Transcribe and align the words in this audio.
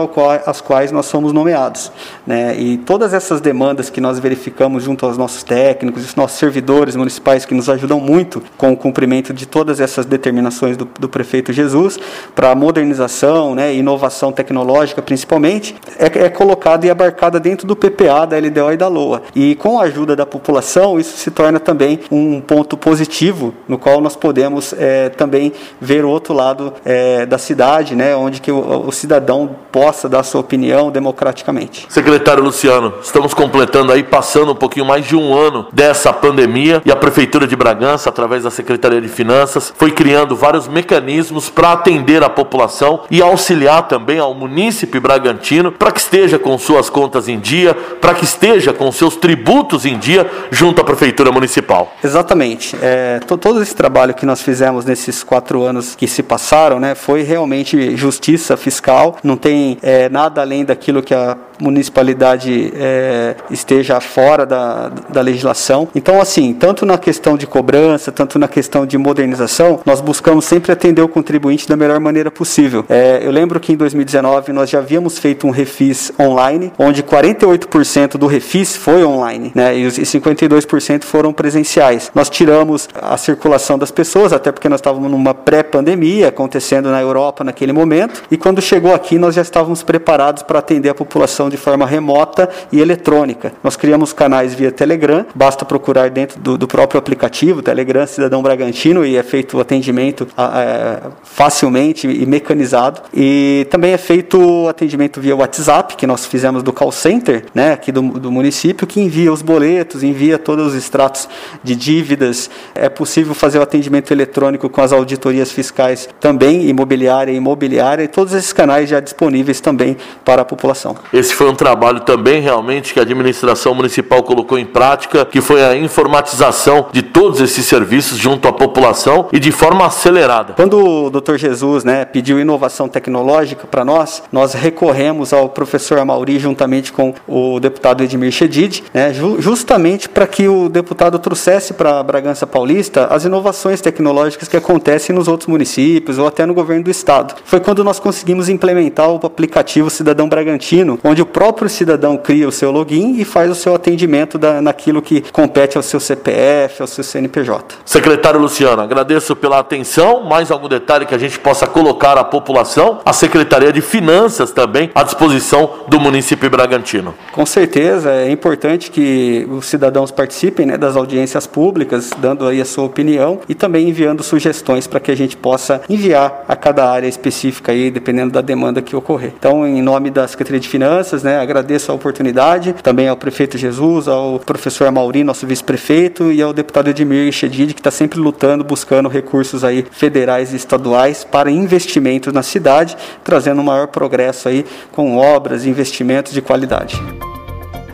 às 0.45 0.59
quais 0.59 0.91
nós 0.91 1.05
somos 1.05 1.31
nomeados. 1.31 1.91
Né? 2.25 2.55
E 2.57 2.77
todas 2.77 3.13
essas 3.13 3.39
demandas 3.39 3.91
que 3.91 4.01
nós 4.01 4.17
verificamos 4.17 4.83
junto 4.83 5.05
aos 5.05 5.17
nossos 5.17 5.43
técnicos, 5.43 6.03
os 6.03 6.15
nossos 6.15 6.39
servidores 6.39 6.95
municipais 6.95 7.45
que 7.45 7.53
nos 7.53 7.69
ajudam 7.69 7.99
muito 7.99 8.41
com 8.57 8.71
o 8.71 8.77
cumprimento 8.77 9.33
de 9.33 9.45
todas 9.45 9.79
essas 9.79 10.05
determinações 10.05 10.75
do, 10.75 10.85
do 10.99 11.07
prefeito 11.07 11.53
Jesus 11.53 11.99
para 12.33 12.55
modernização, 12.55 13.53
né, 13.53 13.73
inovação 13.73 14.31
tecnológica 14.31 14.62
tecnológica 14.63 15.01
principalmente, 15.01 15.75
é, 15.99 16.25
é 16.25 16.29
colocada 16.29 16.85
e 16.87 16.89
abarcada 16.89 17.39
dentro 17.39 17.67
do 17.67 17.75
PPA, 17.75 18.25
da 18.25 18.37
LDO 18.37 18.71
e 18.71 18.77
da 18.77 18.87
LOA. 18.87 19.23
E 19.35 19.55
com 19.55 19.79
a 19.79 19.83
ajuda 19.83 20.15
da 20.15 20.25
população, 20.25 20.99
isso 20.99 21.17
se 21.17 21.29
torna 21.29 21.59
também 21.59 21.99
um 22.09 22.39
ponto 22.39 22.77
positivo, 22.77 23.53
no 23.67 23.77
qual 23.77 23.99
nós 23.99 24.15
podemos 24.15 24.73
é, 24.77 25.09
também 25.09 25.51
ver 25.79 26.05
o 26.05 26.09
outro 26.09 26.33
lado 26.33 26.73
é, 26.85 27.25
da 27.25 27.37
cidade, 27.37 27.95
né, 27.95 28.15
onde 28.15 28.41
que 28.41 28.51
o, 28.51 28.87
o 28.87 28.91
cidadão 28.91 29.55
possa 29.71 30.07
dar 30.07 30.23
sua 30.23 30.41
opinião 30.41 30.89
democraticamente. 30.91 31.85
Secretário 31.89 32.43
Luciano, 32.43 32.93
estamos 33.01 33.33
completando 33.33 33.91
aí, 33.91 34.03
passando 34.03 34.51
um 34.51 34.55
pouquinho 34.55 34.85
mais 34.85 35.05
de 35.05 35.15
um 35.15 35.35
ano 35.35 35.67
dessa 35.73 36.13
pandemia 36.13 36.81
e 36.85 36.91
a 36.91 36.95
Prefeitura 36.95 37.45
de 37.45 37.55
Bragança, 37.55 38.09
através 38.09 38.43
da 38.43 38.51
Secretaria 38.51 39.01
de 39.01 39.09
Finanças, 39.09 39.73
foi 39.75 39.91
criando 39.91 40.35
vários 40.35 40.67
mecanismos 40.67 41.49
para 41.49 41.73
atender 41.73 42.23
a 42.23 42.29
população 42.29 43.01
e 43.09 43.21
auxiliar 43.21 43.87
também 43.87 44.19
ao 44.19 44.33
município 44.33 44.52
munícipe 44.53 44.99
bragantino 44.99 45.71
para 45.71 45.91
que 45.91 45.99
esteja 45.99 46.37
com 46.37 46.55
suas 46.59 46.87
contas 46.87 47.27
em 47.27 47.39
dia, 47.39 47.73
para 47.73 48.13
que 48.13 48.23
esteja 48.23 48.71
com 48.71 48.91
seus 48.91 49.15
tributos 49.15 49.83
em 49.83 49.97
dia 49.97 50.29
junto 50.51 50.79
à 50.79 50.83
Prefeitura 50.83 51.31
Municipal. 51.31 51.91
Exatamente. 52.03 52.75
É, 52.79 53.19
todo 53.19 53.61
esse 53.61 53.75
trabalho 53.75 54.13
que 54.13 54.27
nós 54.27 54.43
fizemos 54.43 54.85
nesses 54.85 55.23
quatro 55.23 55.63
anos 55.63 55.95
que 55.95 56.07
se 56.07 56.21
passaram 56.21 56.79
né, 56.79 56.93
foi 56.93 57.23
realmente 57.23 57.97
justiça 57.97 58.55
fiscal, 58.55 59.17
não 59.23 59.35
tem 59.35 59.79
é, 59.81 60.07
nada 60.07 60.41
além 60.41 60.63
daquilo 60.63 61.01
que 61.01 61.15
a 61.15 61.35
municipalidade 61.63 62.73
é, 62.75 63.35
esteja 63.49 63.99
fora 64.01 64.45
da, 64.45 64.89
da 65.09 65.21
legislação. 65.21 65.87
Então, 65.95 66.21
assim, 66.21 66.53
tanto 66.53 66.85
na 66.85 66.97
questão 66.97 67.37
de 67.37 67.47
cobrança, 67.47 68.11
tanto 68.11 68.37
na 68.37 68.47
questão 68.47 68.85
de 68.85 68.97
modernização, 68.97 69.79
nós 69.85 70.01
buscamos 70.01 70.45
sempre 70.45 70.71
atender 70.71 71.01
o 71.01 71.07
contribuinte 71.07 71.67
da 71.67 71.75
melhor 71.75 71.99
maneira 71.99 72.29
possível. 72.29 72.85
É, 72.89 73.21
eu 73.23 73.31
lembro 73.31 73.59
que 73.59 73.71
em 73.71 73.75
2019 73.75 74.51
nós 74.51 74.69
já 74.69 74.79
havíamos 74.79 75.17
feito 75.17 75.47
um 75.47 75.51
refis 75.51 76.11
online, 76.19 76.71
onde 76.77 77.01
48% 77.01 78.17
do 78.17 78.27
refis 78.27 78.75
foi 78.75 79.03
online, 79.03 79.51
né, 79.55 79.75
e 79.75 79.85
52% 79.85 81.03
foram 81.03 81.31
presenciais. 81.31 82.11
Nós 82.13 82.29
tiramos 82.29 82.89
a 82.93 83.15
circulação 83.17 83.77
das 83.77 83.91
pessoas, 83.91 84.33
até 84.33 84.51
porque 84.51 84.67
nós 84.67 84.79
estávamos 84.79 85.09
numa 85.09 85.33
pré-pandemia 85.33 86.27
acontecendo 86.27 86.89
na 86.89 87.01
Europa 87.01 87.43
naquele 87.43 87.71
momento, 87.71 88.23
e 88.29 88.37
quando 88.37 88.61
chegou 88.61 88.93
aqui 88.93 89.17
nós 89.17 89.35
já 89.35 89.41
estávamos 89.41 89.83
preparados 89.83 90.43
para 90.43 90.59
atender 90.59 90.89
a 90.89 90.95
população 90.95 91.49
de 91.53 91.57
forma 91.57 91.85
remota 91.85 92.49
e 92.71 92.81
eletrônica. 92.81 93.53
Nós 93.63 93.75
criamos 93.75 94.11
canais 94.11 94.55
via 94.55 94.71
Telegram, 94.71 95.25
basta 95.35 95.63
procurar 95.63 96.09
dentro 96.09 96.39
do, 96.39 96.57
do 96.57 96.67
próprio 96.67 96.97
aplicativo, 96.97 97.61
Telegram 97.61 98.07
Cidadão 98.07 98.41
Bragantino, 98.41 99.05
e 99.05 99.15
é 99.15 99.23
feito 99.23 99.57
o 99.57 99.61
atendimento 99.61 100.27
é, 100.35 100.99
facilmente 101.23 102.07
e 102.07 102.25
mecanizado. 102.25 103.01
E 103.13 103.67
também 103.69 103.93
é 103.93 103.97
feito 103.97 104.39
o 104.39 104.67
atendimento 104.67 105.21
via 105.21 105.35
WhatsApp, 105.35 105.95
que 105.95 106.07
nós 106.07 106.25
fizemos 106.25 106.63
do 106.63 106.73
call 106.73 106.91
center, 106.91 107.45
né, 107.53 107.73
aqui 107.73 107.91
do, 107.91 108.01
do 108.01 108.31
município, 108.31 108.87
que 108.87 108.99
envia 108.99 109.31
os 109.31 109.43
boletos, 109.43 110.01
envia 110.01 110.39
todos 110.39 110.67
os 110.67 110.75
extratos 110.75 111.29
de 111.63 111.75
dívidas. 111.75 112.49
É 112.73 112.89
possível 112.89 113.35
fazer 113.35 113.59
o 113.59 113.61
atendimento 113.61 114.11
eletrônico 114.11 114.67
com 114.69 114.81
as 114.81 114.91
auditorias 114.91 115.51
fiscais 115.51 116.09
também, 116.19 116.67
imobiliária 116.67 117.31
e 117.31 117.35
imobiliária, 117.35 118.03
e 118.03 118.07
todos 118.07 118.33
esses 118.33 118.51
canais 118.51 118.89
já 118.89 118.99
disponíveis 118.99 119.61
também 119.61 119.95
para 120.25 120.41
a 120.41 120.45
população. 120.45 120.95
Esse 121.13 121.32
foi 121.35 121.43
foi 121.43 121.51
um 121.51 121.55
trabalho 121.55 121.99
também 121.99 122.39
realmente 122.39 122.93
que 122.93 122.99
a 122.99 123.01
administração 123.01 123.75
municipal 123.75 124.23
colocou 124.23 124.57
em 124.57 124.65
prática, 124.65 125.25
que 125.25 125.41
foi 125.41 125.61
a 125.61 125.75
informatização 125.75 126.85
de 126.89 127.01
todos 127.01 127.41
esses 127.41 127.65
serviços 127.65 128.17
junto 128.17 128.47
à 128.47 128.53
população 128.53 129.27
e 129.29 129.41
de 129.41 129.51
forma 129.51 129.85
acelerada. 129.85 130.53
Quando 130.53 130.79
o 130.79 131.09
Dr. 131.09 131.35
Jesus 131.35 131.83
né, 131.83 132.05
pediu 132.05 132.39
inovação 132.39 132.87
tecnológica 132.87 133.67
para 133.67 133.83
nós, 133.83 134.23
nós 134.31 134.53
recorremos 134.53 135.33
ao 135.33 135.49
professor 135.49 135.99
Amauri 135.99 136.39
juntamente 136.39 136.93
com 136.93 137.13
o 137.27 137.59
deputado 137.59 138.01
Edmir 138.01 138.31
Chedid, 138.31 138.81
né, 138.93 139.13
justamente 139.39 140.07
para 140.07 140.25
que 140.25 140.47
o 140.47 140.69
deputado 140.69 141.19
trouxesse 141.19 141.73
para 141.73 142.01
Bragança 142.03 142.47
Paulista 142.47 143.07
as 143.07 143.25
inovações 143.25 143.81
tecnológicas 143.81 144.47
que 144.47 144.55
acontecem 144.55 145.13
nos 145.13 145.27
outros 145.27 145.49
municípios 145.49 146.17
ou 146.17 146.25
até 146.25 146.45
no 146.45 146.53
governo 146.53 146.85
do 146.85 146.89
estado. 146.89 147.35
Foi 147.43 147.59
quando 147.59 147.83
nós 147.83 147.99
conseguimos 147.99 148.47
implementar 148.47 149.09
o 149.09 149.19
aplicativo 149.25 149.89
Cidadão 149.89 150.29
Bragantino, 150.29 150.97
onde 151.03 151.21
o 151.23 151.25
próprio 151.25 151.69
cidadão 151.69 152.17
cria 152.17 152.47
o 152.47 152.51
seu 152.51 152.69
login 152.69 153.15
e 153.17 153.23
faz 153.23 153.49
o 153.49 153.55
seu 153.55 153.73
atendimento 153.73 154.37
da, 154.37 154.61
naquilo 154.61 155.01
que 155.01 155.21
compete 155.31 155.77
ao 155.77 155.83
seu 155.83 155.99
CPF, 155.99 156.81
ao 156.81 156.87
seu 156.87 157.03
CNPJ. 157.03 157.77
Secretário 157.85 158.39
Luciano, 158.39 158.81
agradeço 158.81 159.35
pela 159.35 159.59
atenção. 159.59 160.23
Mais 160.23 160.51
algum 160.51 160.67
detalhe 160.67 161.05
que 161.05 161.15
a 161.15 161.17
gente 161.17 161.39
possa 161.39 161.65
colocar 161.65 162.17
à 162.17 162.23
população? 162.23 162.99
A 163.05 163.13
Secretaria 163.13 163.71
de 163.71 163.81
Finanças 163.81 164.51
também 164.51 164.91
à 164.93 165.01
disposição 165.03 165.85
do 165.87 165.99
município 165.99 166.49
Bragantino. 166.49 167.15
Com 167.31 167.45
certeza, 167.45 168.11
é 168.11 168.29
importante 168.29 168.91
que 168.91 169.47
os 169.49 169.65
cidadãos 169.65 170.11
participem 170.11 170.65
né, 170.65 170.77
das 170.77 170.97
audiências 170.97 171.47
públicas, 171.47 172.09
dando 172.17 172.45
aí 172.45 172.59
a 172.59 172.65
sua 172.65 172.83
opinião 172.83 173.39
e 173.47 173.55
também 173.55 173.87
enviando 173.87 174.23
sugestões 174.23 174.87
para 174.87 174.99
que 174.99 175.09
a 175.09 175.15
gente 175.15 175.37
possa 175.37 175.81
enviar 175.89 176.43
a 176.47 176.55
cada 176.55 176.89
área 176.89 177.07
específica 177.07 177.71
aí, 177.71 177.89
dependendo 177.89 178.33
da 178.33 178.41
demanda 178.41 178.81
que 178.81 178.95
ocorrer. 178.95 179.33
Então, 179.37 179.65
em 179.65 179.81
nome 179.81 180.09
da 180.09 180.27
Secretaria 180.27 180.59
de 180.59 180.67
Finanças, 180.67 181.12
né, 181.21 181.37
agradeço 181.37 181.91
a 181.91 181.95
oportunidade, 181.95 182.73
também 182.81 183.07
ao 183.07 183.17
prefeito 183.17 183.57
Jesus, 183.57 184.07
ao 184.07 184.39
professor 184.39 184.89
Mauri, 184.91 185.23
nosso 185.23 185.45
vice-prefeito, 185.45 186.31
e 186.31 186.41
ao 186.41 186.53
deputado 186.53 186.89
Edmir 186.89 187.31
Chedid, 187.31 187.73
que 187.73 187.81
está 187.81 187.91
sempre 187.91 188.19
lutando, 188.19 188.63
buscando 188.63 189.09
recursos 189.09 189.63
aí 189.63 189.85
federais 189.91 190.53
e 190.53 190.55
estaduais 190.55 191.23
para 191.23 191.51
investimentos 191.51 192.33
na 192.33 192.41
cidade, 192.41 192.97
trazendo 193.23 193.61
um 193.61 193.65
maior 193.65 193.87
progresso 193.87 194.47
aí 194.47 194.65
com 194.91 195.17
obras 195.17 195.65
e 195.65 195.69
investimentos 195.69 196.31
de 196.31 196.41
qualidade. 196.41 196.99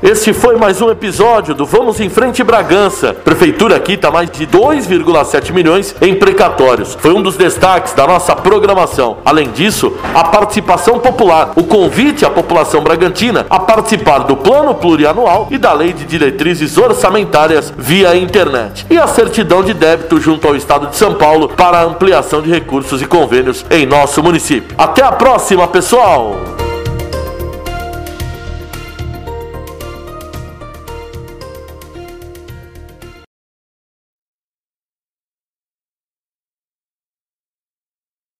Este 0.01 0.31
foi 0.31 0.55
mais 0.55 0.81
um 0.81 0.89
episódio 0.89 1.53
do 1.53 1.65
Vamos 1.65 1.99
em 1.99 2.09
Frente 2.09 2.41
Bragança. 2.41 3.13
Prefeitura 3.13 3.77
quita 3.81 4.09
mais 4.09 4.31
de 4.31 4.47
2,7 4.47 5.51
milhões 5.51 5.93
em 6.01 6.15
precatórios. 6.15 6.97
Foi 6.97 7.11
um 7.11 7.21
dos 7.21 7.35
destaques 7.35 7.91
da 7.93 8.07
nossa 8.07 8.33
programação. 8.33 9.17
Além 9.25 9.51
disso, 9.51 9.93
a 10.15 10.23
participação 10.23 10.99
popular, 10.99 11.51
o 11.57 11.63
convite 11.65 12.25
à 12.25 12.29
população 12.29 12.81
bragantina 12.81 13.45
a 13.49 13.59
participar 13.59 14.19
do 14.19 14.37
Plano 14.37 14.73
Plurianual 14.73 15.49
e 15.51 15.57
da 15.57 15.73
Lei 15.73 15.91
de 15.91 16.05
Diretrizes 16.05 16.77
Orçamentárias 16.77 17.73
via 17.77 18.15
internet. 18.15 18.85
E 18.89 18.97
a 18.97 19.05
certidão 19.05 19.61
de 19.61 19.73
débito 19.73 20.17
junto 20.21 20.47
ao 20.47 20.55
Estado 20.55 20.87
de 20.87 20.95
São 20.95 21.15
Paulo 21.15 21.49
para 21.49 21.77
a 21.77 21.83
ampliação 21.83 22.41
de 22.41 22.49
recursos 22.49 23.01
e 23.01 23.05
convênios 23.05 23.65
em 23.69 23.85
nosso 23.85 24.23
município. 24.23 24.73
Até 24.77 25.03
a 25.03 25.11
próxima, 25.11 25.67
pessoal! 25.67 26.58